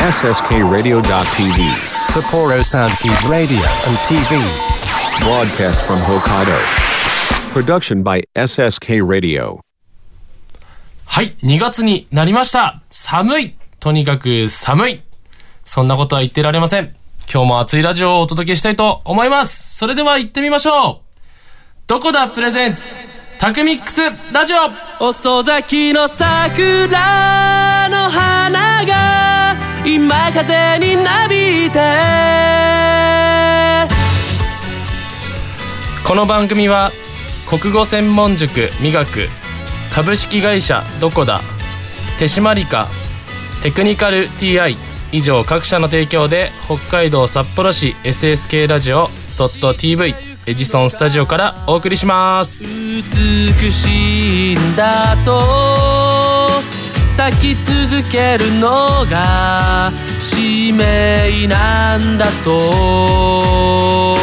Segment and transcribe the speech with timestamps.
[0.00, 1.02] SSKRadio.tv.
[2.08, 4.40] Sapporo Soundkeep Radio and TV.
[5.20, 6.56] Broadcast from Hokkaido.
[7.52, 9.60] Production by SSK Radio.
[11.04, 12.80] はい、2月になりました。
[12.88, 13.54] 寒い。
[13.78, 15.02] とにかく寒い。
[15.66, 16.86] そんなことは言ってられません。
[17.30, 19.76] 今日も熱いラジオをお届けしたいと思います。
[19.76, 21.20] それでは行ってみましょう。
[21.86, 22.26] どこだ？
[22.28, 22.96] プレゼンツ
[23.36, 24.00] タクミックス
[24.32, 29.09] ラジオ遅咲きの桜の花が
[29.84, 31.80] 今風になびいて。
[36.06, 36.90] この番組は
[37.46, 39.28] 国語専門塾磨く
[39.92, 41.40] 株式会社どこだ
[42.18, 42.88] 手締まりか
[43.62, 44.74] テクニカル TI
[45.12, 49.08] 以上各社の提供で北海道札幌市 SSK ラジオ
[49.38, 50.14] .tv
[50.46, 52.64] エジソンスタジオからお送りします。
[52.64, 56.09] 美しいんだと。
[57.20, 64.14] 咲き続けるのが使命なんだと。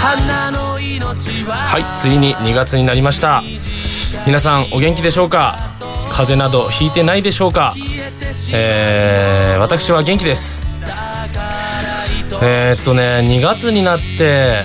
[0.00, 3.42] 花の命ははいついに2月になりました。
[4.24, 5.58] 皆さんお元気でしょうか？
[6.10, 7.74] 風邪などひいてないでしょうか？
[8.52, 10.68] えー、私は元気です。
[12.40, 14.62] えー、っとね2月になって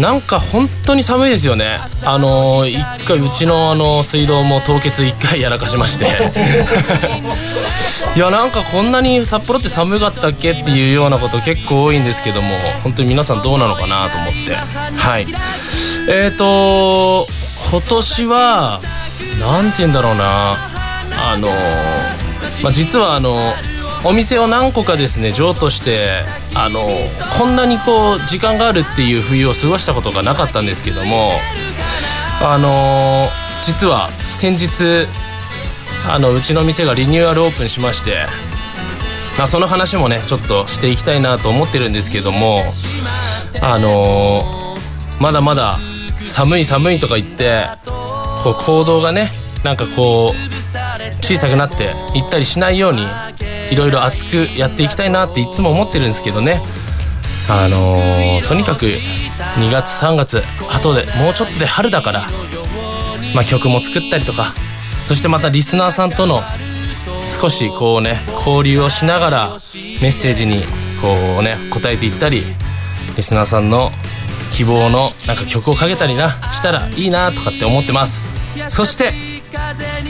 [0.00, 1.78] なんか本当に寒いですよね。
[2.04, 6.06] あの一回うちのあの水道も凍結一回やらかしまして。
[8.16, 14.56] いやなんかこんなに札幌って寒かったっけっていうようなこと結構多いんですけども本当に皆さんどうなのかなと思って。
[14.96, 15.26] はい。
[16.08, 17.26] えーと
[17.70, 18.80] 今年は
[19.40, 20.56] なんて言うんだろうな。
[21.24, 21.48] あの
[22.62, 23.54] まあ実はあの
[24.04, 26.88] お店を何個かですね譲渡してあの
[27.38, 31.32] こんなにこう時間があるっていう冬を過ごしたことがなかったんですけども
[32.40, 33.28] あの
[33.62, 35.06] 実は先日
[36.08, 38.26] あのうちの店がリニューアルオープンしまして、
[39.38, 42.62] まあ、その話もねちょっとしていきたいなと思ってるんですけども
[43.60, 44.76] あの
[45.20, 45.78] まだまだ
[46.26, 47.66] 寒い寒いとか言って
[48.42, 49.30] こう行動がね
[49.62, 53.06] なんかこう小さくなっていったりしないように
[53.72, 56.62] いろいろ熱くやっていきたいなっていつも思ってるんですけどね。
[57.48, 62.26] あのーとにかく2月3月後でもうちょっとで春だから、
[63.34, 64.54] まあ、曲も作ったりとか
[65.02, 66.40] そしてまたリスナーさんとの
[67.26, 70.62] 少しこうね交流をしながらメッセージに
[71.00, 72.44] こうね答えていったり
[73.16, 73.90] リスナーさんの
[74.52, 78.38] 希望のなんか曲をかけたりなしたらいいなとかって思ってます。
[78.68, 79.12] そして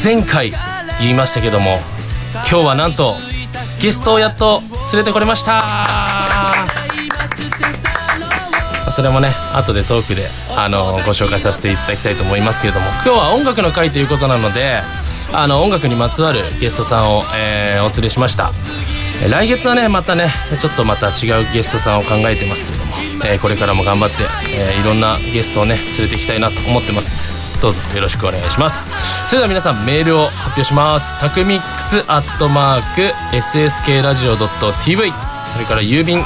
[0.02, 0.52] 前回
[1.00, 1.78] 言いましたけども
[2.32, 3.14] 今日はなんと
[3.82, 4.62] ゲストをやっと
[4.93, 5.60] 連れてこれました。
[8.93, 14.82] それもね後でトークであのご紹介させていただきたいと思いますけれども今日は音楽の会ということなので
[15.32, 18.53] あの音楽にまつわるゲストさんを、えーお連れしました。
[19.28, 20.28] 来月はねまたね
[20.60, 27.31] ちょっとまた違うゲストさんを考えてますけれども、えーこれからも頑張って、えーいろんなゲストをね連れていきたいなと思ってます。
[27.62, 28.88] どうぞよろしくお願いします。
[29.28, 31.18] それでは皆さんメールを発表します。
[31.20, 35.12] タクミックスアットマーク SSK ラジオ .tv
[35.52, 36.22] それから郵便。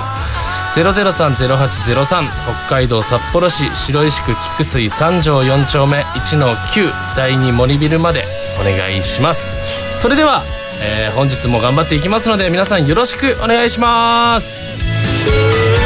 [0.75, 2.29] 0030803
[2.67, 6.03] 北海道札幌市白石区菊水三条4丁目。
[6.03, 8.25] 1の9第2森ビルまで
[8.61, 9.53] お願いします。
[9.93, 10.43] それでは、
[10.81, 15.86] えー本日も頑張っていきますので皆さんよろしくお願いします。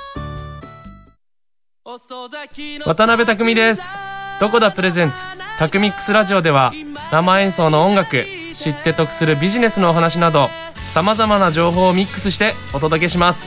[1.97, 3.97] 渡辺匠です。
[4.39, 5.17] どこだプレゼンツ。
[5.57, 6.71] タクミックスラジオでは
[7.11, 10.47] 生演奏の音楽知って得するビジネスのお話など
[10.93, 13.45] さまざまな情報をミックスしてお届けします。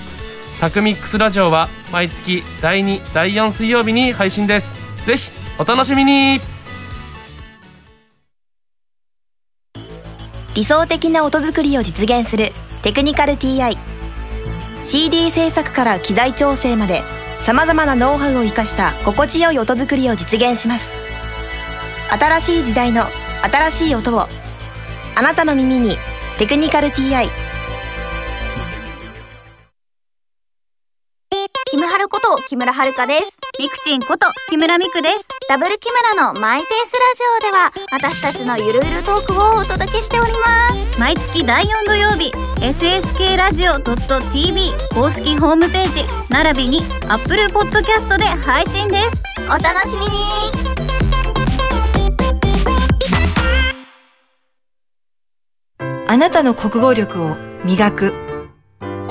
[0.60, 4.76] タクミックスラジオは毎月第2第4水曜日に配信です。
[5.06, 6.38] ぜひお楽しみに。
[10.54, 12.50] 理想的な音作りを実現する
[12.82, 13.78] テクニカル TI
[14.84, 17.02] CD 制作から機材調整まで
[17.44, 20.90] さまざまなノウハウを生かした心地よい音作りを実現します。
[22.10, 23.02] 新しい時代の
[23.42, 24.26] 新しい音を
[25.14, 25.98] あなたの耳に
[26.38, 27.28] 「テクニカル TI」
[32.54, 33.36] 木村遥です。
[33.58, 35.26] みくちんこと木村みくです。
[35.48, 41.00] ダブル木村のマイペースラジオでは私たちのゆるゆるトークをお届けしております。
[41.00, 42.30] 毎月第4土曜日、
[42.60, 49.22] SSK ラジオ .tv 公式ホームページ、並びに Apple Podcast で配信です。
[49.46, 50.12] お楽しみに
[56.06, 58.23] あなたの国語力を磨く。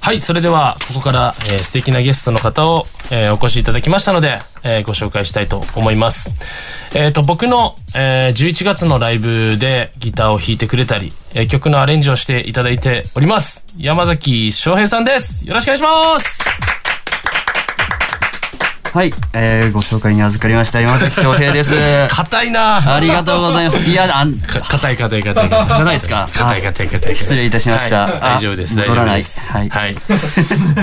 [0.00, 6.30] はいそれではここから、えー素敵なゲストの方を、えーお越しいただきましたので、えーご紹介したいと思います。
[6.96, 15.46] えっ、と僕の、えー11月のライブでギターを弾いてくれたり、えー曲のアレンジをしていただいております山崎翔平さんです。
[15.46, 16.69] よろしくお願いします。
[18.92, 21.72] はい、えー、ご紹介に預かりました山崎翔平です。
[22.10, 22.96] 硬いな。
[22.96, 23.78] ありがとうございます。
[23.78, 25.48] いや、あん、か硬い硬い硬い。
[25.48, 26.28] 硬いですか？
[26.34, 28.06] 硬い硬い硬い失礼いたしました。
[28.06, 29.40] はいあ大丈夫です大丈夫です。
[29.48, 29.68] はい。
[29.68, 29.94] はい、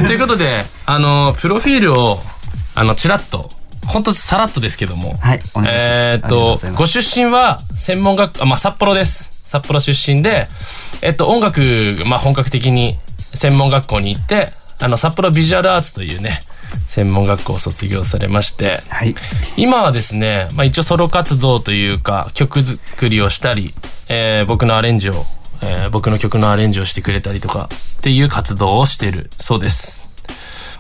[0.07, 2.21] ということであのプロフィールを
[2.75, 3.49] あのちらっと
[3.85, 5.17] 本当さらっとですけども。
[5.21, 5.83] はい、お願いします。
[5.83, 9.31] えーっとごご出身は専門学あまあ札幌です。
[9.45, 10.47] 札幌出身で
[11.01, 12.97] えっと音楽まあ本格的に
[13.33, 16.39] 専門学校に行ってあの札幌ビジュアルアーツというね
[16.87, 19.15] 専門学校を卒業されましてはい。
[19.57, 23.73] 今はですね、まあ、一応ソロ活動というか曲作りをしたり、
[24.09, 25.13] えー僕のアレンジを、
[25.61, 30.07] えー僕の曲のアレンジをしてくれたりとかっていう活動をしているそうです。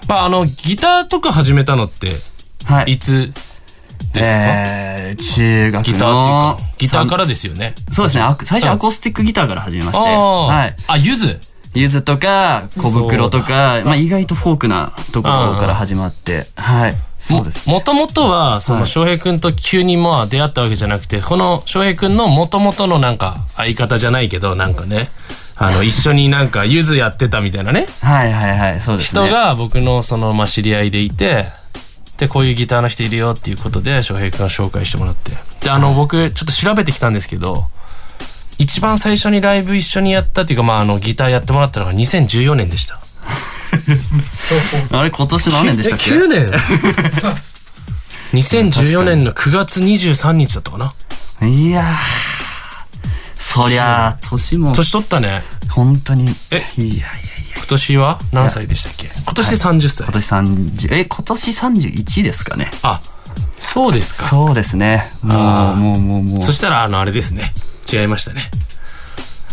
[0.07, 2.07] まああのギターとか始めたのって
[2.65, 2.93] はい。
[2.93, 3.31] いつ
[4.13, 7.73] ですか、えー、中学ギターっていうのかギターからですよね。
[7.91, 8.23] そうですね。
[8.23, 10.75] あ最初うんアコースティックギターから始めまして、はい。
[10.87, 11.39] あゆず？
[11.77, 16.93] ゆずとか小袋とか、まあ意外とフォークなところから始まって、はい。
[17.19, 17.67] そうです。
[17.67, 25.09] ももともとはそのはい翔平くんと急にまあ出会ったわけじゃなくてこの翔平くんのもともとのなんか相方じゃないけどなんかね
[25.55, 29.21] あの 一緒になんかゆずやってたみたいなねはいはいはい、そうですね。
[29.21, 31.45] 人が僕のそのまあ知り合いでいて
[32.17, 35.31] でこういうギターの人いるよっていうことで翔平くんを紹介してもらって
[35.61, 37.65] であの僕ちょっと調べてきたんですけど
[38.57, 42.99] 一番最初にライブ一緒にやったっていうかまああのギターやってもらったのが2014年でした。
[44.91, 46.11] あれ今年何年でしたっけ？
[46.11, 46.47] え9年。
[48.33, 50.93] 2014年の9月23日だったかな。
[51.47, 51.85] いやー、
[53.35, 55.43] そりゃあ、年も、年取ったね。
[55.69, 57.05] 本当に、いえやいやいや、
[57.55, 59.07] 今年は何歳でしたっけ？
[59.23, 62.69] 今年で30歳、今年30、え、今年31ですかね。
[62.83, 62.99] あ
[63.59, 64.27] そうですか。
[64.29, 65.11] そうですね。
[65.21, 66.41] もう、もう、もう、もう。
[66.41, 67.53] そしたらあのあれですね
[67.91, 68.49] 違いましたね。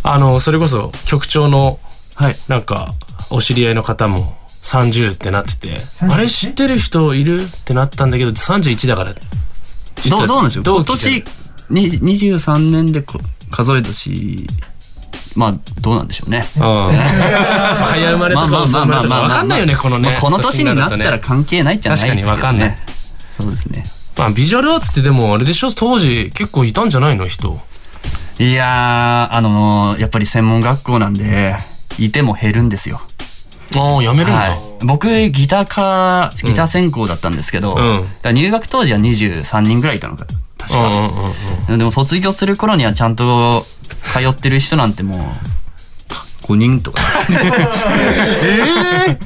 [0.02, 1.78] あのそれこそ局長の
[2.16, 2.36] はい。
[2.48, 2.92] なんか
[3.30, 9.14] お知り合いの方も30ってなっててあれ知ってる人いるってなったんだけど31だから
[9.96, 10.18] 実は。
[10.20, 10.64] どう、どうなんでしょう？
[10.64, 11.24] 今年
[11.70, 13.18] に23年でこ
[13.50, 14.46] 数え年、
[15.36, 16.44] まあ、どうなんでしょうね。
[16.56, 16.62] うん。
[16.96, 22.36] 早生まれとか遅生まれとか分かんないよねこのねまあこの年になったら関係ないじゃないですけどね。
[22.36, 22.78] 確かに分かんない。
[23.40, 23.84] そうですね。
[24.18, 25.72] まあビジュアルアーツってでもあれでしょ？
[25.72, 27.60] 当時結構いたんじゃないの人
[28.38, 31.54] いやー、あのーやっぱり専門学校なんで、
[31.98, 33.00] いても減るんですよ。
[33.76, 34.50] ああやめるんだ、はい、
[34.84, 38.34] 僕ギター科ギター専攻だったんですけど、うん。
[38.34, 40.26] 入学当時は23人ぐらいいたのか。
[40.58, 40.94] 確か、うん
[41.68, 43.64] うんでも卒業する頃にはちゃんと
[44.02, 45.20] 通ってる人なんてもう
[46.46, 47.00] 5人とか。
[48.42, 49.18] ええ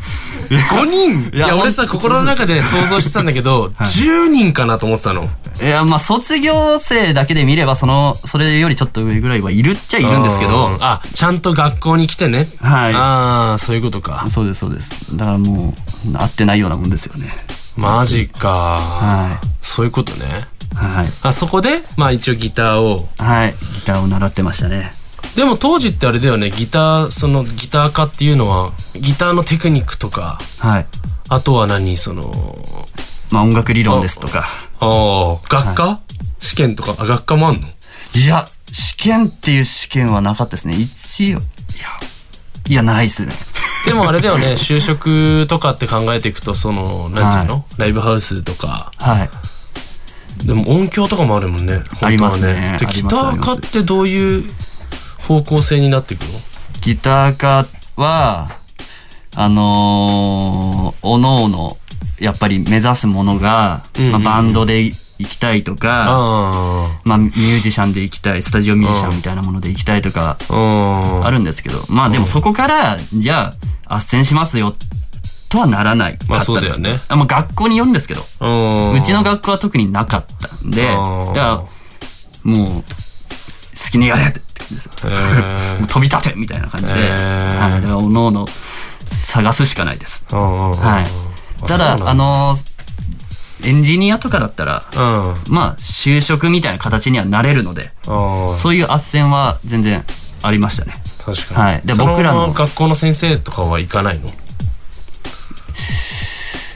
[0.51, 1.37] 5人。
[1.37, 5.29] いや俺さ心の中で想像してたんだけど、 10人かなと思ってたの。
[5.63, 10.69] いやまあ卒業生だけで見ればそのそれよりちょっと上ぐらいはいるっちゃいるんですけど。
[10.69, 10.77] うん。
[10.81, 12.47] あちゃんと学校に来てね。
[12.63, 12.95] はい。
[12.95, 14.25] ああそういうことか。
[14.31, 15.17] そうですそうです。
[15.17, 15.75] だからも
[16.07, 17.37] う合ってないようなもんですよね。
[17.77, 20.27] マジか、はそういうことね。
[20.73, 21.07] いはい。
[21.23, 23.09] あそこでまあ一応ギターを。
[23.19, 23.55] はい。
[23.75, 24.93] ギターを習ってましたね。
[25.37, 26.51] でも当時ってあれだよね。
[26.51, 30.87] ギターそのギター科っていうのはギターのテクニックとかはい。
[31.29, 32.31] あとは何その
[33.31, 34.47] まあ音楽理論ですとか。
[34.81, 36.01] ああ学科、
[36.41, 36.95] 試験とか？
[36.99, 37.69] あ学科もあんの？
[38.15, 40.77] いや、試験っていう試験はなかったですね。
[40.77, 41.41] 一応、いや、
[42.69, 43.33] いや、ないっすね。
[43.85, 44.53] でもあれだよね。
[44.53, 48.93] 就職とかって考えていくとそのなんていうの、ライブハウスとか。
[48.99, 49.31] はい。
[50.47, 51.75] でも音響とかもあるもんね。
[51.75, 52.77] 本当はありますね。
[52.81, 54.45] でギター科ってどういう
[55.27, 56.29] 方向性になっていくの？
[56.81, 58.49] ギター科は、
[59.41, 61.71] あのー、おのおの、
[62.19, 73.53] やっぱり目指すものが、まあ、バンドで行きたいとか、まあ、ミュージシャンで行きたい、スタジオミュージシャンみたいなもので行きたいとか、あるんですけど、まあでもそこから、じゃ
[73.87, 74.75] あ、斡旋しますよ、
[75.49, 76.13] とはならない。
[76.13, 76.31] かったです。
[76.33, 76.91] まあそうだよね。
[77.07, 81.33] あまあ学校によるんですけど、うちの学校は特になかったんで、うん。
[81.33, 81.65] じゃあ、
[82.43, 82.83] もう、好
[83.93, 84.41] きにやれって
[85.87, 88.45] 飛び立てみたいな感じで、はい、だからおのおの
[89.11, 90.25] 探すしかないです。
[90.31, 91.67] はい。
[91.67, 92.57] ただ、あの
[93.65, 95.53] エンジニアとかだったら、うん。
[95.53, 100.05] まあ、就職みたいな形にはなれるので、あそういう斡旋は全然
[100.43, 100.95] ありましたね。
[101.25, 101.83] 確かに、はい。
[101.85, 104.29] で、そ僕らの、学校の先生とかは行かないの？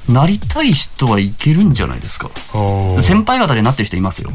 [0.09, 2.29] なりたい人はいけるんじゃないですか。
[3.01, 4.31] 先輩方でなってる人いますよ。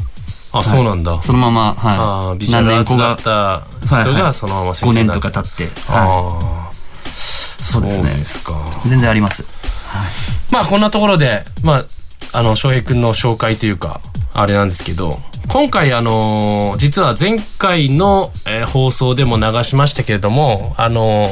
[0.50, 1.22] あそうなんだ。
[1.22, 2.36] そのまま、あはい。
[2.36, 4.22] ービジュアルアーツだっ何た人はいはい。
[4.22, 6.67] がそのまま先5年生になってとか経って、あはあ
[7.62, 8.14] そうですね。
[8.14, 8.64] ですか。
[8.86, 9.44] 全然あります。
[10.50, 11.84] まあこんなところでまあ
[12.32, 14.00] あの翔平くんの紹介というか
[14.32, 15.12] あれなんですけど
[15.48, 21.24] 今回あの実は前回の、えー放送でも流しましたけれどもあの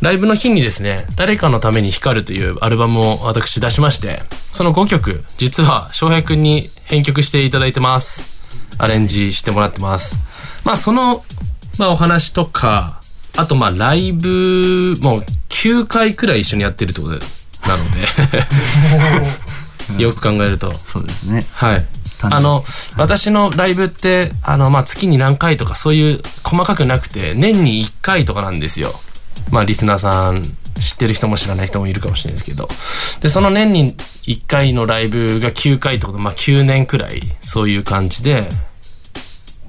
[0.00, 8.38] ライブの日にですね「誰かのために光る」というアルバムを私出しましてその5曲実は翔平くんに編曲していただいてます。
[8.78, 10.16] アレンジしてもらってます。
[10.64, 11.24] まあその、
[11.78, 12.97] まあ、お話とか
[13.38, 17.84] あとまあライブもう9回くらい一緒にやってるってことなの
[19.96, 20.02] で。
[20.02, 20.74] よく考えると。
[20.92, 21.46] そうですね。
[21.54, 21.86] はい。
[22.20, 22.64] あの、
[22.96, 28.92] 私のライブって、あの、まあ、月に何回とかそういう細かくなくて、年に1回とかなんですよ。
[29.50, 32.68] まあ、リスナーさん、知ってる人も知らない人もいるかもしれないですけど。
[33.20, 33.94] で、その年に
[34.26, 38.48] 1回のライブが9回ってこと、まあ、9年くらい、そういう感じで、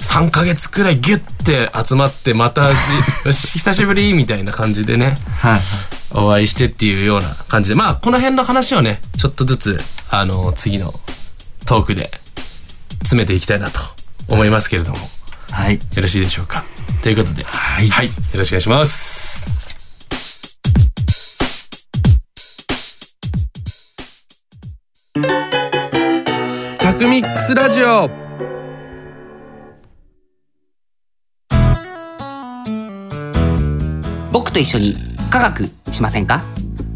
[0.09, 2.75] 3ヶ月くらいギュッて集まって、またじ、
[3.25, 5.61] よ し久しぶりみたいな感じでね、はい。
[6.13, 10.99] お会いしてっていうような感じで、まあ、この辺の話をね、ちょっとずつ、あの、次の
[11.67, 12.09] トークで
[13.03, 13.79] 詰めていきたいなと
[14.29, 14.97] 思いますけれども、
[15.51, 15.75] はい。
[15.75, 16.63] よろしいでしょうか。
[17.03, 17.87] ということで、はい。
[17.87, 17.93] よ
[18.33, 19.45] ろしくお願いします。
[26.79, 28.28] タクミックスラジオ
[34.59, 34.95] と一緒に
[35.31, 36.43] 科学しませんか？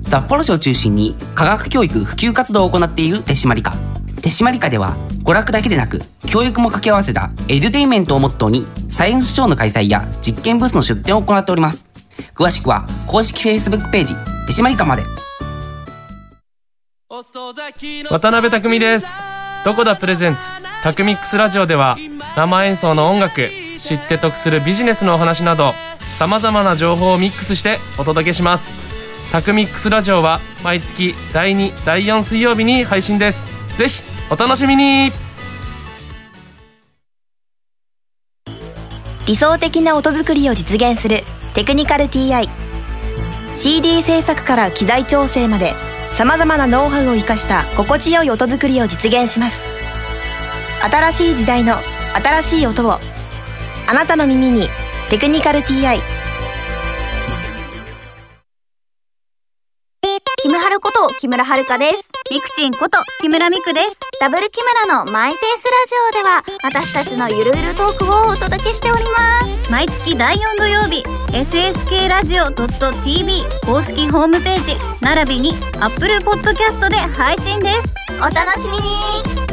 [0.05, 3.71] 札幌市を中心に科学教育普及活動を行っている手締まり課。
[4.21, 11.89] 手締まり課では娯楽だけでなく教育も掛け合わせたエデュテインメントをモットーにサイエンスショーの開催や実験ブースの出展を行っております。
[12.35, 14.13] 詳しくは公式 Facebook ページ
[14.47, 15.03] 手締まり課まで。
[18.09, 19.07] 渡辺匠です。
[19.63, 20.41] どこだプレゼンツ？
[20.83, 21.95] タクミックスラジオでは
[22.35, 25.73] 生演奏の音楽知って得するビジネスのお話など
[26.13, 28.71] さまざまな情報をミックスしてお届けします。
[29.31, 33.47] タクミックスラジオは毎月第2第4水曜日に配信です。
[33.75, 35.11] ぜひお楽しみに。
[39.25, 41.21] 理想的な音作りを実現する
[41.55, 42.47] テクニカル TI
[43.55, 45.73] CD 制作から機材調整まで
[46.15, 49.63] さまざまなノウハウを生かした心地よい音作りを実現します。
[50.83, 51.73] 新しい時代の
[52.13, 52.99] 新しい音を
[53.87, 54.67] あなたの耳に
[55.13, 56.01] 「テクニカル TI」
[60.41, 62.09] キムハルこと木村遥です。
[62.31, 63.99] ミクチンこと木村ミクです。
[64.19, 69.71] ダブル木村のマイペースラジオでは私たちのゆるゆるトークをお届けしております。
[69.71, 79.52] 毎月第4土曜日 SSK ラジオ .tv 公式ホームページ並びに Apple Podcast で配信ですお楽しみに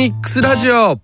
[0.00, 0.98] ミックスラジオ。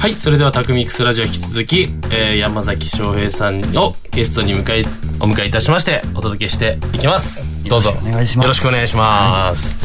[0.00, 4.84] はいそれではタクミックスラジオ引き続き、えー山崎翔平さんをゲストに迎え
[5.20, 7.46] お迎えいたしましてお届けしていきます。
[7.68, 8.44] どうぞよろしくお願いします。
[8.44, 9.76] よろしくお願いします。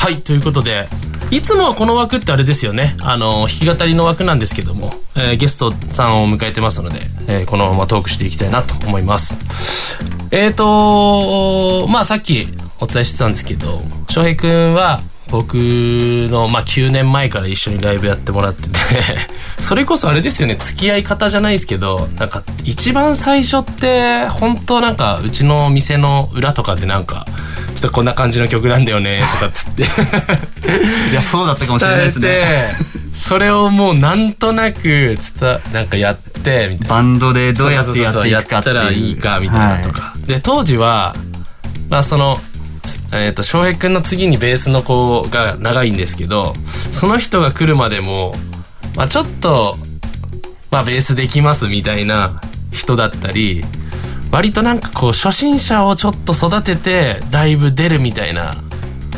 [0.00, 0.88] はい、ということで
[1.30, 2.96] いつもはこの枠ってあれですよね。
[3.02, 9.40] あの弾き語りの枠なんですけども、えーゲストさんを迎えてますので、えーこのままトークしていきたいなと思います。
[10.30, 12.46] えーとまあさっき
[12.80, 15.00] お伝えしてたんですけど翔平くんは
[15.30, 18.70] 僕の、まあ、9年前から一緒にライブやってもらってて
[19.58, 20.56] それこそあれですよね。
[20.56, 27.26] 付き合い方じゃないですけどなんか一番最初って本当なんかうちの店の裏とかでなんか
[27.74, 29.82] ちょっとこんな感じの曲なんだよねとかっつって。
[31.10, 32.44] いやそうだったかもしれないですね。
[33.14, 36.94] それをもうなんとなくつたなんかやってみたいな。
[36.94, 38.74] バンドでどうやってやっていやっくかっていう。
[38.74, 41.14] たらいいかみたいなとか、で当時は
[41.88, 42.40] まあその
[43.16, 46.52] えー、と翔平君の次にベースの子が長いんですけど
[46.90, 48.34] その人が来るまでも、
[48.96, 49.76] まあ、ちょっと、
[50.70, 52.40] まあ、ベースできますみたいな
[52.72, 53.62] 人だったり
[54.32, 58.56] 割となんかこう初心者をちょっと育ててライブ出るみたいな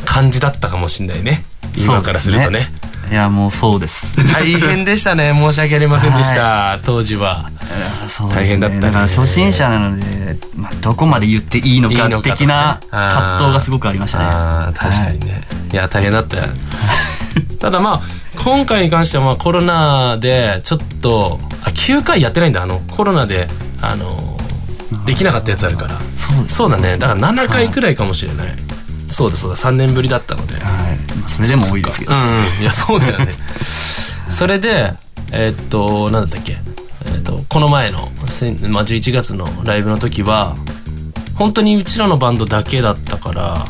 [0.05, 1.43] 感じだったかもしんないね。
[1.76, 2.69] 今からするとね。
[3.11, 4.17] いやもうそうです。
[4.33, 5.33] 大変でしたね。
[5.33, 7.51] 申し訳ありませんでした、当時は。
[8.09, 8.35] そうですね。
[8.35, 8.81] 大変だったね。
[8.83, 14.19] だから初心者なので、まあ、どこまで言っていいのか的な葛藤がすごくありました
[14.71, 14.75] ね。
[14.77, 16.45] 確かにね、い、や大変だったよ。
[17.61, 18.01] ただまあ
[18.43, 22.63] 今回に関してはまあコロナでちょっとあ9回やってないんだ。
[22.63, 23.49] あのコロナで
[23.81, 24.37] あの
[25.05, 25.95] できなかったやつあるから。
[26.49, 26.99] そうだね。
[26.99, 28.47] だから7回くらいかもしれない、
[29.09, 30.55] そうだそうだ3年ぶりだったので。
[30.55, 31.29] はい。
[31.29, 32.13] それでも多いですけど。
[32.13, 32.63] うんうん。
[32.63, 33.35] いやそうだよね。
[34.31, 34.93] それで
[35.33, 36.59] えーっと何だったっけ？
[37.07, 37.99] えーっとこの前の、
[38.69, 40.57] まあ、11月のライブの時は
[41.35, 43.67] 本当にうちらのバンドだけだったから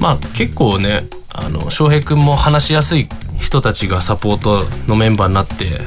[0.00, 3.08] まあ結構ねあの翔平君も話しやすい
[3.38, 5.80] 人たちがサポートのメンバーになって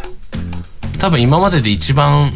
[0.99, 2.33] 多分今までで一番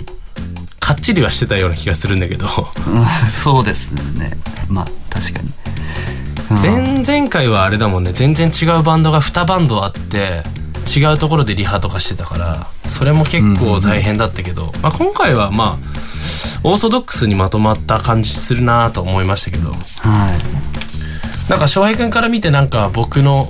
[0.80, 2.48] かっちりはしてたような気がするんだけど。
[2.48, 3.06] うん。
[3.44, 4.32] そうですね。
[4.68, 4.86] まあ
[5.20, 5.50] 確かに。
[6.62, 8.12] 前々回はあれだもんね。
[8.12, 10.44] 全然違うバンドが2バンドあって
[10.98, 15.78] 違うところでリハとかしてたからそれも結構大変だったけど、まあ、今回はまあ
[16.64, 19.72] オーソドックスにまとまった感じするなと思いましたけど。
[19.72, 21.50] はい。
[21.50, 23.48] なんか翔平君から見てなんか僕の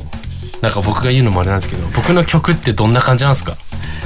[0.61, 3.58] なんか僕が言うのもあれなんですけど僕の曲ってどんな感じなんですか、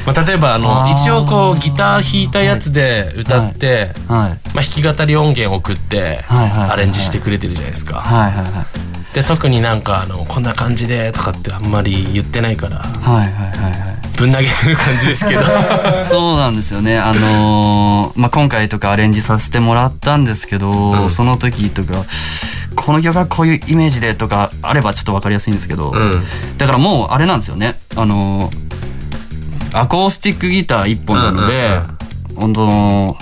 [0.05, 4.53] まあ、例えばあの一応こうギター弾いたやつで歌って、はい。
[4.53, 8.01] まあ、弾き語り音源送ってはいはいはいアレンジしてくれてるじゃないですか。
[8.01, 9.15] はいはいはい。
[9.15, 13.93] で特になんかあのこんな感じでとかってあんまり言ってないからはいはいはいはい。
[14.17, 15.41] ぶん投げてる感じですけど。
[16.03, 16.99] そうなんですよね。
[16.99, 21.09] あのーまあ、今回とかアレンジさせてもらったんですけど、うん。
[21.09, 22.03] その時とか
[22.75, 26.23] この曲はこういうイメージでとかあればちょっと分かりやすいんですけど、うん。
[26.57, 27.75] だからもうあれなんですよね。
[27.95, 28.72] あのー
[29.73, 31.79] アコースティックギター1本なので、
[32.35, 33.17] 本当の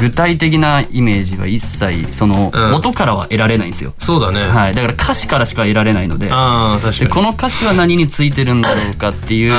[0.00, 2.74] 具体的なイメージは一切そのうん。
[2.74, 6.98] 音からは得られないんですよ、そうだね、はい、だから歌詞からしか得られないのでああ確かに。
[6.98, 9.54] でこの歌詞は何についてるんだろうかっていう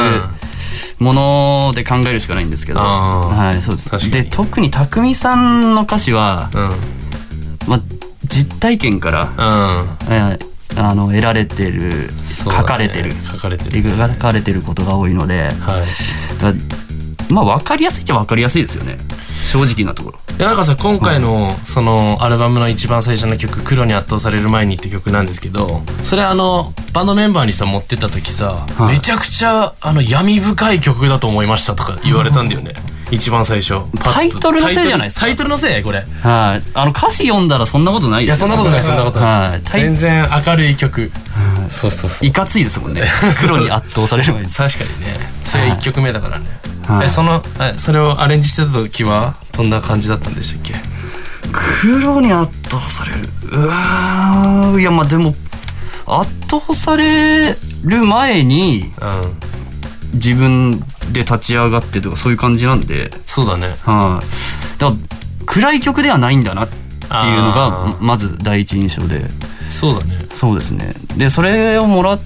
[1.00, 4.12] もので考えるしかないんですけど、はい、そうです。
[4.12, 6.70] で特に匠さんの歌詞は、うん。
[7.68, 7.80] まあ、
[8.26, 10.14] 実体験から、うん。
[10.14, 12.08] えーあの得られてる、ね。
[12.26, 13.14] 書かれてる。
[13.32, 13.72] 書かれてる。
[13.72, 15.86] 描かれてることが多いので、はい。
[16.42, 16.54] だ
[17.30, 18.98] まあ分かりやすいっちゃ分かりやすいですよね。
[19.52, 20.20] 正直なところ。
[20.38, 28.94] いやなんかさ今回のそのアルバムの一番最初の曲「黒に圧倒される前に」って曲なんですけどそれあのバンドメンバーにさ持ってった時さ、はい。
[28.96, 32.74] めちゃくちゃあの闇深い曲だと思いましたとか言われたんだよね、
[33.12, 33.76] 一番最初。
[34.04, 35.26] タイトルのせいじゃないですか？
[35.28, 35.84] タイトルのせい？
[35.84, 36.00] これ。
[36.22, 36.63] はい。
[36.74, 38.50] あの歌詞読んだらそんなことないいやですよ。
[38.50, 41.12] そんなことないそんなことない、全然明るい曲、
[41.70, 42.28] そうそうそう。
[42.28, 43.04] いかついですもんね。
[43.39, 44.50] 黒に圧倒される前に。
[44.52, 45.17] 確かにね。
[45.46, 46.46] それ1曲目だからね、
[46.88, 47.06] はい。
[47.06, 50.76] えそのえそれをアレンジしてた時はどんな感じだったんでしたっけ？
[51.82, 53.30] 黒に圧倒される。
[53.52, 54.82] うわー。
[54.82, 55.34] いやまあでも
[56.06, 59.38] 圧倒される前にうん
[60.18, 60.80] 自分
[61.12, 63.12] で立ち上がってとかそういう感じなんで。
[63.26, 63.76] そうだね。
[63.84, 64.98] はい、だから
[65.46, 69.22] 暗い曲ではないんだなっていうのあがーまず第一印象で。
[69.70, 70.26] そうだね。
[70.32, 70.94] そうですね。
[71.16, 72.20] でそれをもらっ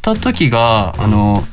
[0.00, 1.44] た時が、あの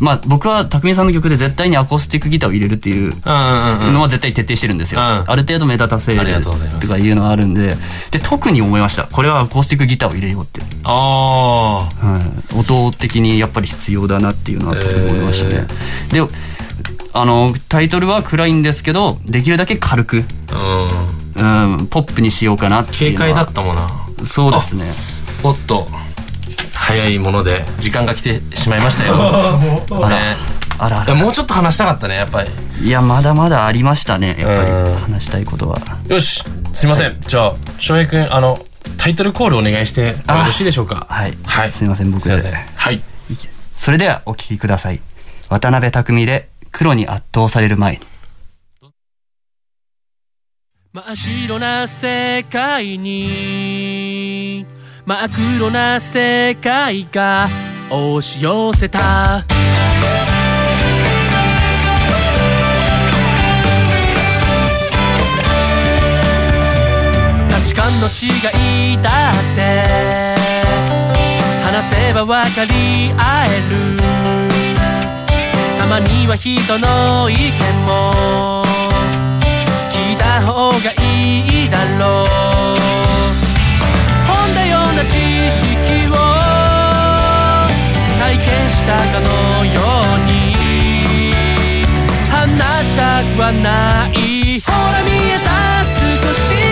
[0.00, 5.06] まあ僕は匠さんの曲で絶対にアコースティックギターを入れるっていうのは絶対徹底してるんですよ、うん。
[5.06, 6.50] ある程度目立たせると
[6.88, 7.76] かいうのはあるんで。
[8.10, 9.04] で特に思いました。
[9.04, 11.88] これはアコースティックギターを入れようって、あは
[12.54, 15.66] い、音的にやっぱり必要だなっていうのはとても思いましたね、
[16.12, 16.20] で
[17.12, 20.88] あのタイトルは暗いんですけどできるだけ軽く、あ
[21.36, 21.76] うん。
[21.76, 23.88] うん、ポップにしようかなっていう軽快だったもんな。
[24.24, 24.90] そうですね。
[25.42, 25.86] おっと
[26.90, 29.14] 早いもので時間が来てしまいましたよ。
[29.16, 30.16] あらね
[30.78, 32.50] あらあらもうちょっと話したかったねやっぱり。
[32.82, 34.70] いやまだまだありましたねやっぱり。
[34.70, 34.94] うん。
[34.96, 35.78] 話したいことは。
[36.08, 37.16] よしすいません。
[37.20, 38.58] じゃあ翔平君あの
[38.96, 41.06] タイトルコールお願いしてよろしいでしょうか？
[41.08, 41.70] はい、はい。
[41.70, 42.22] すいません僕。
[42.22, 42.52] すいません。
[42.52, 43.00] はい。
[43.76, 45.00] それではお聴きください。
[45.48, 48.00] 渡辺匠で黒に圧倒される前に。
[50.92, 53.89] 真っ白な世界に
[55.10, 57.48] 真っ黒な世界が
[57.90, 59.00] 押し寄せた。
[59.00, 59.44] 価
[67.60, 68.28] 値観の違
[68.94, 69.82] いだって。
[71.64, 73.96] 話せば分かり合える。
[75.76, 77.50] たまには人の意見
[77.84, 78.12] も
[79.90, 82.49] 聞いた方がいいだろう。
[85.48, 86.14] 識を
[88.18, 89.80] 体験したかのよ
[90.16, 90.54] うに。
[92.30, 94.60] 話したくはない。
[94.60, 95.48] ほら見えた。
[96.24, 96.69] 少し。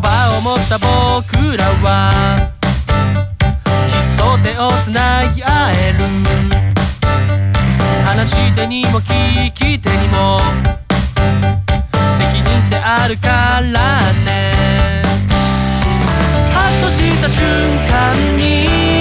[0.00, 2.10] 葉を持った僕らは
[3.36, 5.98] きっと手をつなぎ合える。
[8.04, 10.38] 話し手にも聞き手にも
[12.18, 15.02] 責任ってあるからね。
[16.52, 17.44] ハッとした瞬
[17.88, 18.93] 間に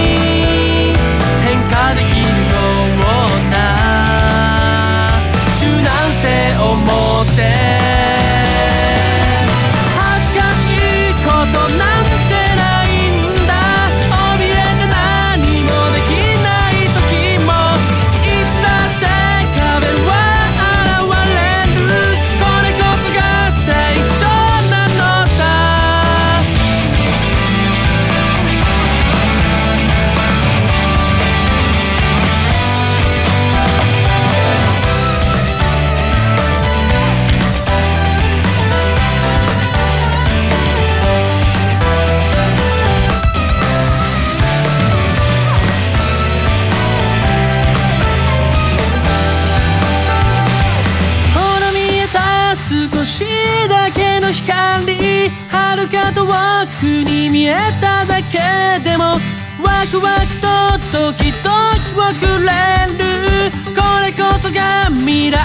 [56.84, 58.40] くに見えただけ
[58.84, 60.48] でもワクワクと
[60.92, 62.52] ドキドキをくれ
[62.98, 63.52] る。
[63.74, 65.38] これこそが未来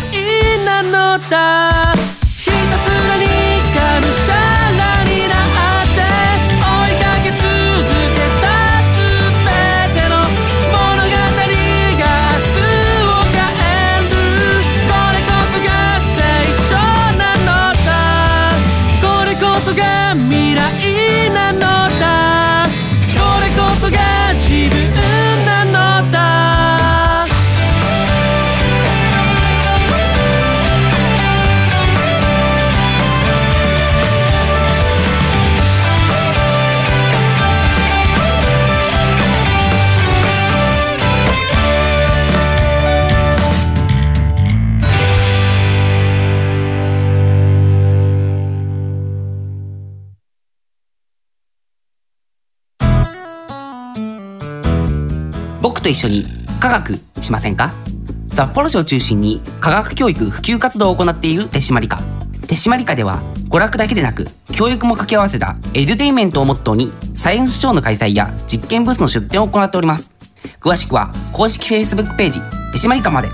[0.65, 1.88] なのだ。
[55.89, 56.27] と一緒に
[56.61, 57.73] 科学しませんか？
[58.31, 61.99] 札幌市を中心に科学教育普及活動を行っている手締まり課。
[62.47, 70.15] 手締まり課では娯楽だけでなく教育も掛け合わせたエデュテインメントをモットーにサイエンスショーの開催や実験ブースの出展を行っております。
[70.61, 72.41] 詳しくは公式 Facebook ページ
[72.73, 73.29] 手締まり課まで。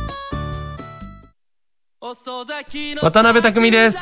[3.02, 3.98] 渡辺匠です。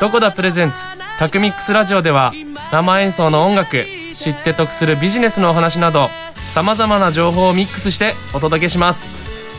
[0.00, 0.76] どこだプレゼンツ？
[1.18, 2.32] タクミックスラジオでは
[2.70, 3.84] 生演奏の音楽
[4.14, 6.08] 知って得するビジネスのお話など
[6.48, 9.06] さまざまな情報をミックスしてお届けします。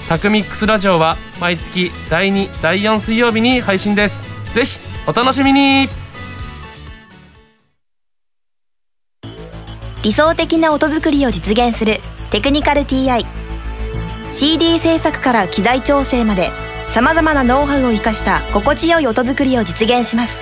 [0.10, 4.25] タクミックスラジオは毎月第2第4水曜日に配信です。
[4.54, 5.88] ぜひお楽しみに。
[10.02, 11.97] 理想的な音作りを実現する
[12.32, 13.25] テクニカル TI
[14.32, 16.52] CD 制作から機材調整まで
[16.91, 20.39] さまざまなノウハウを生かした心地よい音作りを実現します。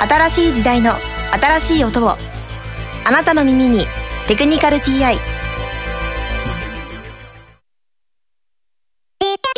[0.00, 0.92] 新しい時代の
[1.32, 2.16] 新しい音を
[3.04, 3.86] あなたの耳に
[4.30, 5.18] 「テクニカル TI」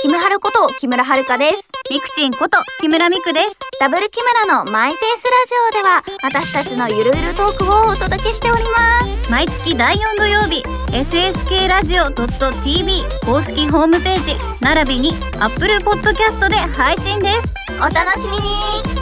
[0.01, 1.69] キムハルこと木村遥です。
[1.91, 3.59] ミクチンこと木村ミクです。
[3.79, 9.31] ダブル木村のマイペースラジオでは私たちのゆるゆるトークをお届けしております。
[9.31, 17.55] 毎月第4土曜日 SSK ラジオ .tv 公式ホームページ並びに Apple Podcast で配信です。
[17.79, 19.02] お楽しみに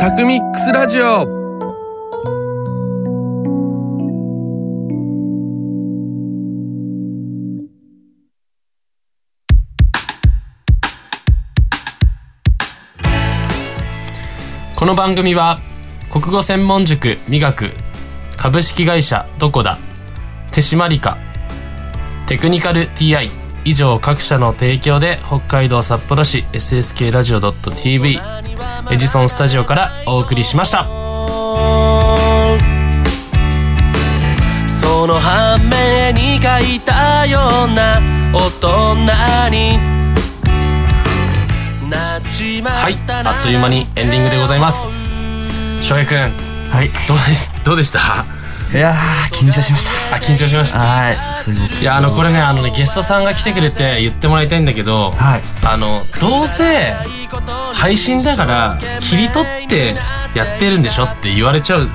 [0.00, 1.26] タクミックスラジオ。
[14.74, 15.58] この番組は
[16.10, 17.66] 国語専門塾美学
[18.38, 19.76] 株式会社どこだ
[20.50, 21.18] 手締まりか
[22.26, 28.18] テクニカル TI 以上各社の提供で北海道札幌市 SSK ラジオ .tv
[28.90, 30.84] エジソンスタジオからお送りしました。
[34.68, 37.38] その反面に書いたよ
[37.70, 38.00] うな
[38.32, 38.94] 大人
[39.50, 39.78] に
[42.62, 43.38] はいったな。
[43.38, 44.86] あっという間にエンディングでございます。
[45.82, 46.16] 翔平くん
[46.70, 46.90] はい。
[47.08, 48.39] どうでしどうでした？
[48.72, 50.16] いやー緊張しました。
[50.16, 50.78] あ緊張しました。
[50.78, 51.16] はい。
[51.42, 55.40] すごくいやあのこれねあのねゲストさんが来てくれて言ってもらいたいんだけど、はい。
[55.66, 56.94] あのどうせ
[57.74, 59.96] 配信だから切り取って
[60.36, 61.92] やってるんでしょって言われちゃうこ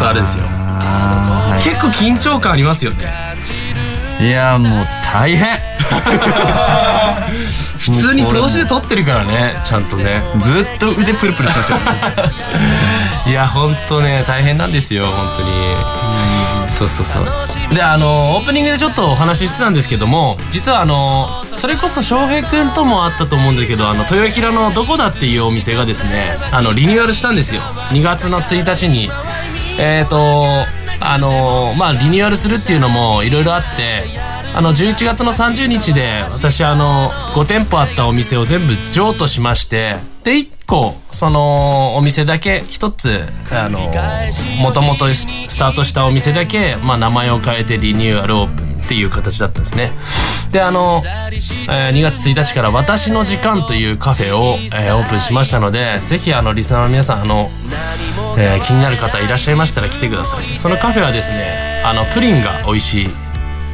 [0.00, 0.44] とあるんですよ。
[0.46, 1.62] はい。
[1.62, 3.06] 結構緊張感ありますよね。
[4.20, 5.46] いやもう大変。
[7.78, 10.22] 普通に投資で撮ってるからねちゃんとね。
[10.40, 11.80] ずっと腕プルプルしましたよ。
[13.30, 15.76] いやほんとね大変なんですよ本当に
[16.76, 17.74] そうそうそう。
[17.74, 27.62] であのオープニングでちょっとお話ししてたんですけども実はあのそれこそ翔平くんともあったと思うんだけどあの豊平のどこだっていうお店がですねあのリニューアルしたんですよ。
[27.62, 29.08] 2月の1日に。
[29.78, 30.46] えっ、と
[31.00, 34.04] あのまあリニューアルするっていうのもいろいろあって
[34.54, 43.20] あの11月の30日で私あの5店舗あったお店を全部譲渡しましてで1個そのお店だけ1つ
[44.60, 49.90] もともとスタートしたお店だけ、まあ、名前を変えてリニューアルオープンっていう形だったんですね。
[50.52, 57.50] であの、えー2月1日から「私の時間」というカフェを、えーオープンしましたのでぜひあのリスナーの皆さんあの、
[58.38, 60.60] えー気になる方いらっしゃいましたら来てください。
[60.60, 63.10] そのカフェはですねあのプリンが美味しい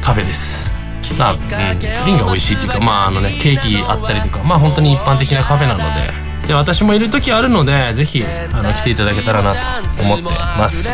[0.01, 0.71] カフェです。
[1.17, 10.23] まあ、うん、プリンが美味しいっていうかまああのねケーキあったりとかまあ本当に一般的なカフェなのでで私もいる時あるのでぜひあの来ていただけたらなと思って
[10.57, 10.89] ます。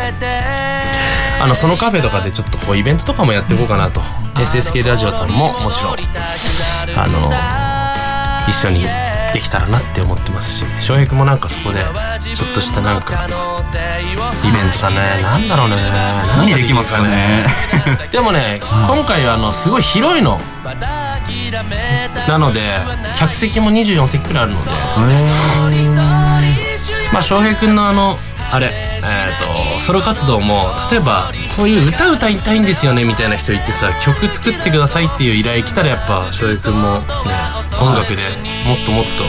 [1.42, 4.00] あのそのカフェとかでちょっとこうイベントとかもやっていこうかなと。
[4.34, 5.96] SSK ラジオさんももちろん
[6.96, 8.82] あの一緒に
[9.32, 11.80] できたらなって思ってますし翔平君もなんかそこで
[12.34, 15.76] ちょっとしたなんかイベントだねなんだろうね
[16.36, 17.46] 何できますかね。
[18.10, 20.40] でもね、 今回はあのすごい広いの
[22.28, 22.60] なので
[23.16, 24.70] 客席も24席くらいあるので。
[27.12, 28.16] まあ翔平君のあの
[28.52, 28.70] あれ
[29.02, 37.04] えー、とソロ活動も例えばこういう歌歌いたいんですよねみたいな人言ってさ曲作ってくださいっていう依頼来たらやっぱ翔平君もね
[37.80, 38.22] 音楽で
[38.66, 39.24] もっともっと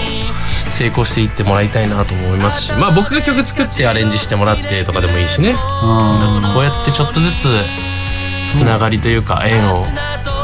[0.71, 5.53] 成功していってもらいたいなと思いますしまあ僕が曲作ってアレンジしてもらってとかでもいいしね。
[5.53, 7.47] こうやってちょっとずつ
[8.51, 9.85] つながりというか縁を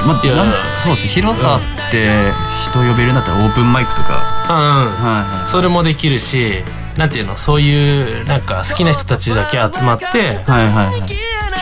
[0.08, 0.36] まあ、いや
[0.76, 1.10] そうですね。
[1.10, 2.32] 広さって
[2.70, 4.64] 人呼べるんだったらオープンマイクとか、うんうん。
[4.64, 5.50] はいはい。
[5.50, 6.64] それもできるし
[6.98, 7.36] なんていうの？
[7.36, 11.10] そういうなんか好きな人たちだけ集まってはいはいはい。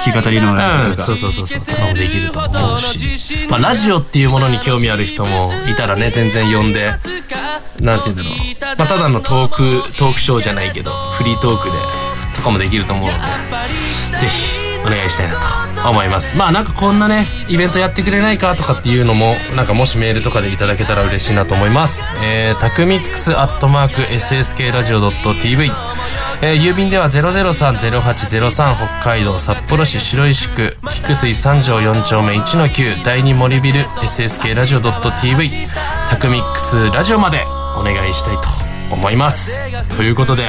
[0.06, 1.62] 弾き語りのライブうん、とか、そうそうそうそう。
[1.62, 6.92] とかもできると思うし、まあ、ラジオっていうものに興味ある人もいたらね全然呼んで
[7.82, 11.78] なんて言うんだろう、まあ、ただのトークトークショーじゃないけどフリートークで
[12.36, 14.20] とかもできると思うので。
[14.20, 15.40] ぜひお願いしたいな
[15.84, 16.38] と思います。
[16.38, 22.04] まあなんかこんなねイベントやってくれないかとかっていうのもなんかもしメールとかでいただけたら嬉しいなと思います。
[22.24, 25.72] えー、タクミックスアットマーク SSK ラジオ .tv
[26.42, 35.50] えー郵便では003-0803北海道札幌市白石区菊水三条4丁目1の9第2森ビル SSK ラジオ .tv
[36.10, 37.44] タクミックスラジオまで
[37.78, 38.42] お願いしたいと
[38.94, 39.64] 思います。
[39.98, 40.44] ということで、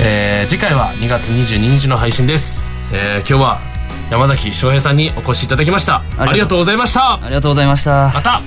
[0.00, 3.60] えー次回は2月22日の配信です、えー今日は
[4.10, 6.02] 山崎翔平さんにお越しいただきました。
[6.18, 7.14] ありがとうございました。
[7.14, 8.10] ありがとうございました。
[8.14, 8.40] また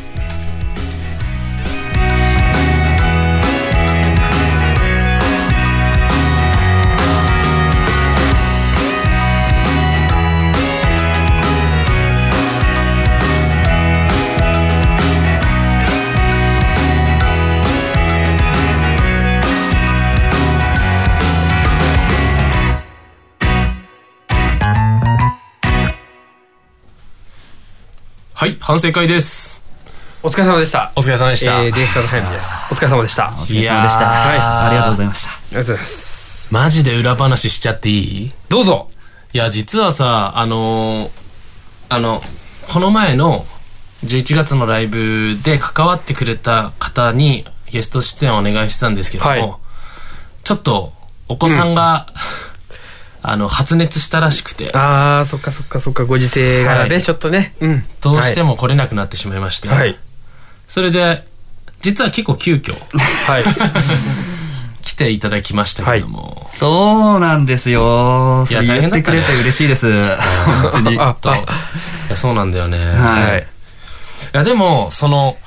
[28.41, 29.61] はい反省会です。
[30.23, 30.91] お疲れ様でした。
[30.95, 31.63] お疲れ様でした。
[31.63, 32.65] えー、ディレクターのです。
[32.71, 33.27] お疲れ様でした。
[33.27, 34.05] お疲れ様でした。
[34.07, 35.29] はいありがとうございました。
[35.29, 36.51] ありがとうございます。
[36.51, 38.31] マジで裏話しちゃっていい？
[38.49, 38.89] どうぞ。
[39.33, 41.11] いや実はさあのー
[41.89, 42.19] あの
[42.67, 43.45] この前の
[44.05, 49.53] 11月のライブで関わってくれた方にゲスト出演をお願いしてたんですけども、はい。
[50.43, 50.93] ちょっと
[51.27, 52.07] お子さんが、
[53.23, 54.71] あの発熱したらしくて。
[54.73, 57.03] あーそっかそっかそっかご時世柄ではい。
[57.03, 57.83] ちょっとね、うん。
[58.01, 59.97] どうしても来れなくなってしまいまして、はい。
[60.67, 61.23] それで
[61.81, 63.43] 実は結構急遽はい。
[64.81, 68.47] 来ていただきましたけども、そうなんですよ。
[68.49, 70.15] いや言ってくれて嬉しいです。
[70.71, 70.99] 本当に。
[70.99, 71.29] あと。
[71.31, 71.33] い
[72.09, 72.77] やそうなんだよね。
[72.77, 73.41] はい。
[73.41, 73.43] い
[74.33, 75.37] やでもその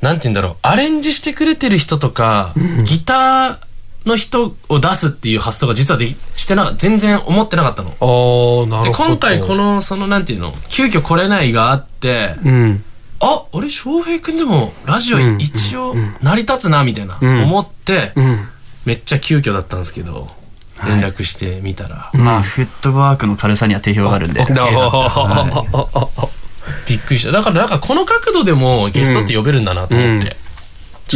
[0.00, 0.56] なんて言うんだろう。
[0.62, 2.52] アレンジしてくれてる人とか、
[2.84, 3.56] ギター
[4.06, 7.90] の人を出すっていう発想が実はできしてな全然思ってなかったの。
[7.90, 7.94] で
[8.88, 9.08] るほど。
[9.08, 12.84] 今回このそのなんていうの急遽来れないがあって、うん。
[13.20, 17.42] ああれ翔平君でもラジオ一応成り立つなみたいな、うん。
[17.44, 18.48] 思って、うん。
[18.84, 20.28] めっちゃ急遽だったんですけど
[20.84, 24.40] 連絡してみたら、まあ、フットワークの軽さには定評があるんで。
[24.40, 26.28] オッケーだった。
[26.88, 30.36] びっくりしただからなんかこの角度でもゲストって呼べるんだなと思って、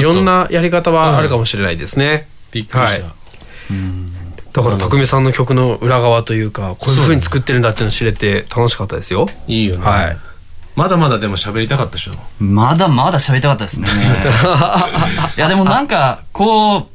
[0.00, 3.14] いろんなやり方はあるかもしれないですね、びっくりした、
[4.52, 9.26] だから匠さんの曲の裏側というかこういう風に作ってるんだっていうのを知れて楽しかったですよ。
[9.46, 10.16] いいよね、はい。
[10.76, 12.12] まだまだでも喋りたかったでしょ。
[12.38, 13.88] まだまだ喋りたかったですね。
[15.36, 16.86] いや、でもなんか、こう、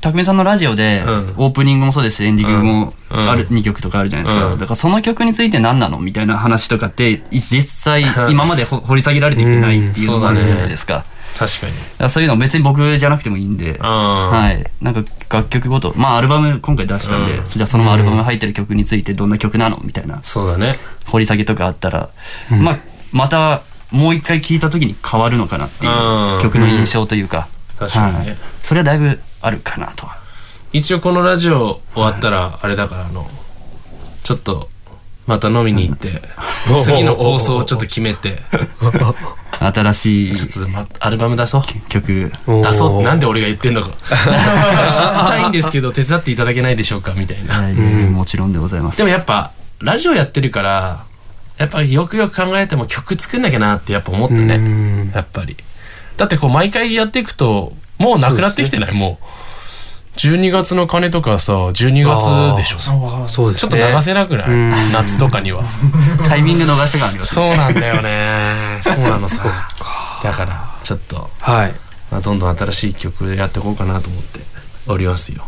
[0.00, 1.02] 匠さんのラジオで、
[1.36, 4.46] オープニングもそうですし、エンディングもある、2曲とかあるじゃないですか。
[4.46, 4.58] うん。
[4.58, 11.04] だからその曲について何なのみたいな話とかって、実際 今までほ掘り下げられてきてないっていうのがあるじゃないですか。
[11.36, 11.72] 確かに。
[11.74, 14.84] だからそういうの別に僕じゃなくてもいいんで、はい。
[14.84, 17.44] なんか楽曲ごと、まあアルバム今回出したんで、うん。
[17.44, 20.22] じゃあそのアルバム入ってる曲についてどんな曲なのみたいな。
[20.22, 20.78] そうだね。
[21.06, 22.08] 掘り下げとかあったら、
[22.50, 22.78] まあ、
[23.12, 26.42] またもう一回聴いた時に変わるのかなっていううん。
[26.42, 27.48] 曲の印象というか。
[27.78, 28.26] 確かにね。
[28.30, 28.36] はい。
[28.62, 30.16] それはだいぶあるかなとは。
[30.72, 33.30] 一応このラジオ終わったらあれだからあの
[34.24, 34.68] ちょっと
[35.26, 36.22] また飲みに行って
[36.84, 38.42] 次の放送をちょっと決めて
[39.58, 41.62] 新しいちょっと、ま、アルバム出そう。
[41.88, 42.30] 曲。
[42.46, 43.02] 出そう。
[43.02, 43.88] なんで俺が言ってんのか。
[44.04, 47.62] 知りたいんですけど手伝っていただけないでしょうかみたいな。
[48.10, 48.98] もちろんでございます。
[48.98, 51.04] でもやっぱラジオやってるから
[51.56, 55.10] やっぱりよくよく考えても曲作んなきゃなってやっぱ思ったね。
[55.14, 55.56] やっぱり。
[56.18, 59.26] だってこう毎回やっていくともうなくなってきてない、もう
[60.16, 62.78] 12月の鐘とかさ12月でしょ。
[63.28, 63.70] そうですね。
[63.70, 64.48] ちょっと流せなくない？
[64.48, 64.92] うん。
[64.92, 65.62] 夏とかには。
[66.26, 68.80] タイミング逃してからありますそうなんだよね。
[68.82, 69.44] そうなのさ。
[70.22, 71.74] だからちょっと、はい。
[72.10, 74.40] まあ、どんどん新しい曲やっていこうかなと思って
[74.86, 75.44] おりますよ。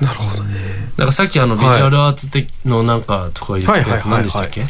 [0.00, 0.56] なるほどね。
[0.96, 4.64] だからさっきあのビジュアルアーツ的のなんかとか言ってたやつ何でしたっけ？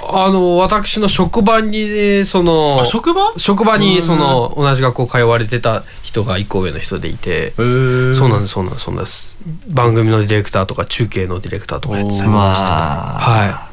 [0.00, 3.32] あの私の職場にその職場？
[3.36, 7.52] 職場にその同じ学校通われてた人が一個上の人でいて。
[7.52, 9.36] そうなんですそうなんですそうなんです。
[9.68, 12.74] 番組のディレクターとか中継のディレクターとかやってたりもしてた。
[12.74, 13.68] は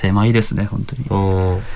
[0.00, 1.04] 狭いですね、本当に。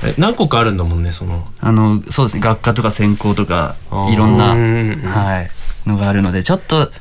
[0.04, 1.44] え何個かあるんだもんねその。
[1.60, 3.74] あの、そうですね、学科とか専攻とか、
[4.10, 4.50] いろんな、
[5.10, 5.50] はい、
[5.86, 6.92] のがあるので、ちょっと、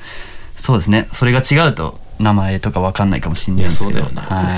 [0.57, 3.99] そうですね、それが違うと、名前とかわかんないかもしれないですけど。
[3.99, 4.57] そうだよねはい。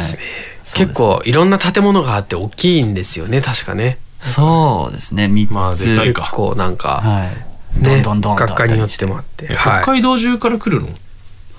[0.75, 3.97] 結構いろんな建物があって大きいんですよね確かね。
[4.19, 5.25] そうですね。
[5.25, 7.31] 3つ、結構なんか、は
[7.77, 9.47] い、ねどんどんどんと学科によってもあって。
[9.49, 9.83] えはい。
[9.83, 10.89] 北海道中から来るの？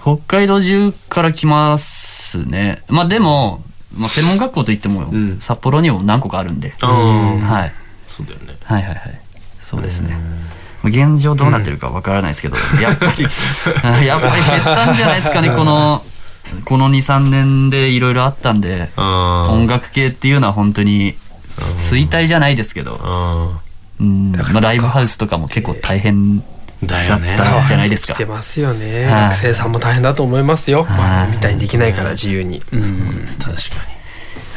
[0.02, 2.82] 北海道中から来ますね。
[2.88, 3.62] まあでも、
[3.96, 5.06] まあ、専門学校といっても、
[5.40, 7.72] 札幌にも何個かあるんで、うんはい。
[8.06, 8.56] そうだよね。
[8.64, 9.20] はいはいはい。
[9.60, 10.16] そうですね。
[10.82, 13.24] まあ現状どうなってるかわからないですけど、やっぱり
[14.06, 16.02] やっぱり減ったんじゃないですかねこの
[16.64, 21.16] この23年でいろいろあったんで音楽系っていうのは本当に
[21.48, 23.60] 衰退じゃないですけど、
[24.00, 24.32] うん。
[24.32, 26.40] まあ、ライブハウスとかも結構大変
[26.82, 27.22] だったん
[27.66, 28.14] じゃないですか。
[28.14, 29.28] 来てますよね、はい。
[29.30, 33.24] 学生さんも大変だと思いますよ、前みたいにできないから自由に、うん。
[33.38, 33.94] 確か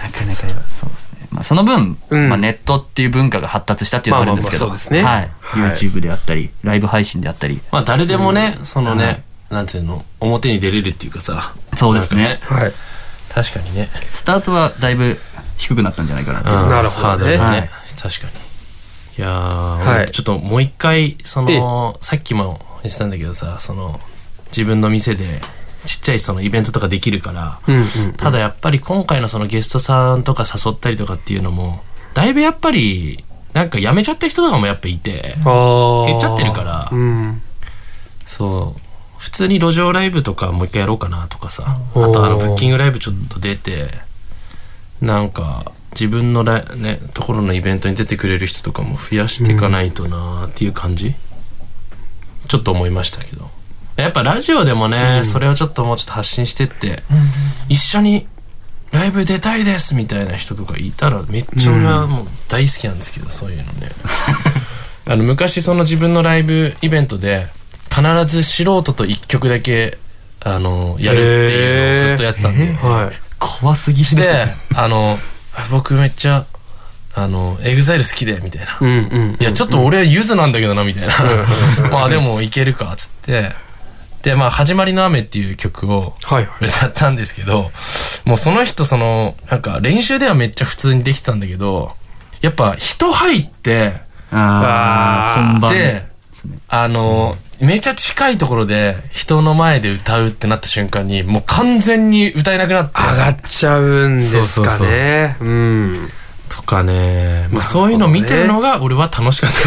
[0.04, 0.36] なかなか
[0.72, 5.04] そうですね、まあ、その分、まあ、ネットっていう文化が発達したっていうのがあるんですけど、まあまあまあそうですね。
[5.04, 5.32] はい、
[5.62, 7.62] はい YouTube であったりライブ配信であったり。
[7.72, 10.04] まあ誰でもね、そのね、なんていうの？
[10.20, 11.54] 表に出れるっていうかさ。
[11.76, 12.38] そうですね。
[12.41, 12.72] はい。
[13.30, 13.89] 確かにね。
[14.12, 15.18] スタートはだいぶ
[15.58, 16.64] 低くなったんじゃないかなっていう。
[16.64, 17.10] うんなるほどね。
[17.10, 17.70] ハードルね、はい。
[18.02, 18.34] 確かに。
[19.18, 19.98] いやー、はい。
[20.04, 24.00] 俺ちょっともう一回そのさっきも言ってたんだけどさその
[24.48, 25.41] 自分の店で
[25.86, 31.82] ちっちゃいそのイベントとかできるから、うんうんただやっぱり今回のそのゲストさんとか誘ったりとかっていうのも
[32.14, 33.24] だいぶやっぱり
[33.54, 37.41] なんか辞めちゃった人とかもやっぱいて減っちゃってるから、うん。
[38.26, 38.82] そう
[39.18, 41.80] 普通に路上ライブとかもう一回やろうかなとかさ。
[41.93, 43.89] あとあのブッキングライブちょっと出て
[45.01, 51.15] なんか自分のライねところのイベントに出てくれる人とかも増やしていかないとなっていう感じ、
[52.47, 53.49] ちょっと思いましたけど。
[53.95, 57.01] やっぱラジオでもね、それをちょっともうちょっと発信してって、
[57.68, 58.28] 一緒に
[58.91, 63.89] ライブ出たいですみたいな人とかいたらめっちゃ俺はもう大好きなんですけど、そういうのね。
[65.09, 67.47] あの昔その自分のライブイベントで
[67.90, 69.98] 必ず素人と一曲だけ
[70.44, 73.16] あのやるっていうのをずっとやってたんで、はい。
[73.40, 74.56] 怖すぎですでね。
[74.76, 75.18] あの
[75.72, 76.46] 僕めっちゃ
[77.16, 79.38] あの EXILE 好きでみたいな、うんうん。
[79.40, 81.14] いやちょっと俺はゆずなんだけどなみたいな
[81.92, 83.52] まあでもいけるかっつって
[84.22, 86.66] でまあ「始まりの雨」っていう曲をはいはい。
[86.66, 87.72] 歌ったんですけど
[88.26, 91.94] もうその人そのなんか練習ではめっちゃ普通にできてたんだけど
[92.42, 93.94] やっぱ人入って
[94.32, 95.72] ああ、本番。
[95.72, 96.06] で
[96.68, 105.38] あのめちゃ近いところで人の前で歌うってなった瞬間にもう完全に歌えなくなって上がっちゃうんですかね。
[105.41, 106.10] うん。
[106.49, 109.58] とかね、まあ、そういうの見てるのが俺は楽しかった。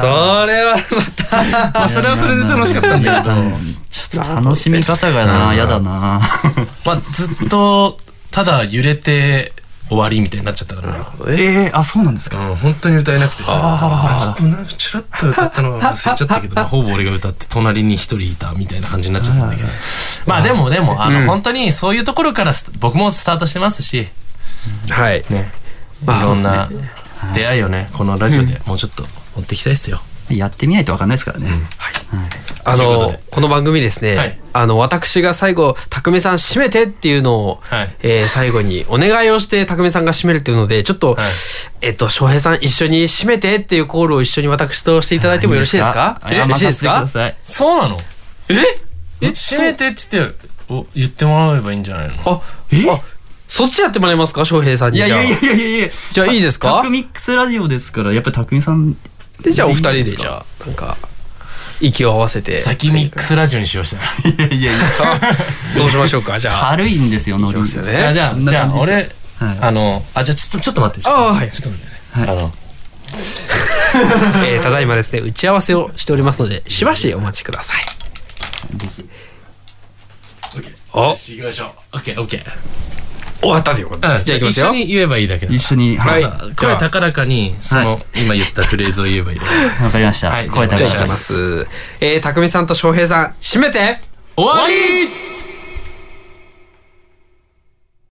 [0.00, 0.76] それは
[1.74, 3.34] まあそれはそれで楽しかったんだけど、
[3.90, 6.20] ちょっと楽しみ方がな、嫌だな。
[6.84, 7.96] まあずっと
[8.30, 9.52] ただ揺れて
[9.92, 11.04] 終わりみたいになっちゃったからね。
[11.38, 12.38] ええあ、そうなんですか？
[12.50, 13.44] うん、本当に歌えなくて。
[13.46, 19.68] あちょっとなんかちらっと歌ったのは忘れちゃったけど、 まあほぼ俺が歌って隣に一人いたみたいな感じになっちゃったんだけど。
[20.26, 24.08] まあでもでも、あの、本当にそういうところからス僕もスタートしてますし、
[24.88, 25.24] はい。
[25.28, 25.52] ね、
[26.02, 26.68] いまあろんな
[27.34, 29.04] 出会いをね、このラジオでもうちょっと
[29.36, 30.00] 持っていきたいですよ。
[30.30, 31.50] やってみないとわかんないですからね。
[32.64, 32.94] あのとい。
[32.94, 34.38] うことで、この番組ですね、はい。
[34.52, 37.96] あの、私が最後、匠さん締めてっていうのを、はい。
[38.02, 41.16] えー最後にお願いをして匠さんが締めるっていうので、ちょっと、
[41.80, 46.20] えっと、翔平さん一緒に締めてっていうコールを一緒に私としていただいてもよろしいですか？
[46.24, 47.06] いいですかよろしいですか？
[47.44, 47.96] そうなの？
[48.48, 48.54] え？
[49.22, 49.32] え？
[49.32, 50.34] 閉めてって言って、
[50.68, 52.14] お言ってもらえばいいんじゃないの？
[52.24, 52.40] あ、あ、
[53.48, 54.44] そっちやってもらえますか？
[54.44, 54.98] 翔平さんに。
[54.98, 55.78] いやいやいやいやいや。
[55.78, 55.88] いや。
[56.12, 56.76] じゃあいいですか？
[56.76, 58.96] タクミックスラジオですから、やっぱりたくみさん。
[59.42, 60.96] で、じゃあお二人で、じゃあ、なんか、
[61.80, 62.58] 息を合わせて。
[62.60, 64.08] 先ミックスラジオにしようしたら。
[64.46, 64.80] いやいやいや。
[65.74, 66.70] そうしましょうか、じゃあ。
[66.70, 67.52] 軽いんですよ、ノリ。
[67.52, 69.06] いきますよねあじゃあ、じゃあ、俺、はい
[69.60, 71.02] あの、あ、じゃあ、ちょっと、ちょっと待って。
[71.02, 72.26] ちょっとああはいちょっと待ってね。
[72.30, 72.52] あの、
[74.46, 77.84] えーただいまですね、打ち合わせをしておりますので、しばしお待ちください。
[80.94, 81.36] およし
[83.42, 84.14] 終わったということで。
[84.14, 84.66] うん、じゃあ行きますよ。
[84.66, 85.52] 一緒に言えばいいだけだ。
[85.52, 86.10] 一緒に、は。
[86.10, 86.54] はいい。
[86.54, 89.44] 声高らかに、その、今言ったフレーズを言えばいいだ
[89.78, 89.84] け。
[89.84, 90.30] わかりました。
[90.30, 91.66] はい声高いじゃあ行きます。
[92.00, 93.98] えー、匠さんと翔平さん、締めて
[94.36, 95.31] 終わり